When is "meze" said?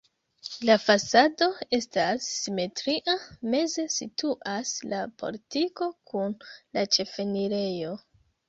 3.57-3.85